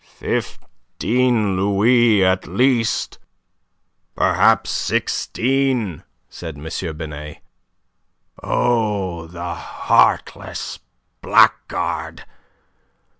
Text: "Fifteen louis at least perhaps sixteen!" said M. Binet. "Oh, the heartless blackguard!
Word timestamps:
"Fifteen 0.17 1.55
louis 1.57 2.25
at 2.25 2.47
least 2.47 3.19
perhaps 4.15 4.71
sixteen!" 4.71 6.01
said 6.27 6.57
M. 6.57 6.97
Binet. 6.97 7.37
"Oh, 8.41 9.27
the 9.27 9.53
heartless 9.53 10.79
blackguard! 11.21 12.25